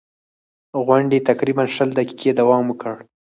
غونډې 0.85 1.19
تقریباً 1.29 1.63
شل 1.75 1.89
دقیقې 1.99 2.31
دوام 2.39 2.63
وکړ. 2.67 2.95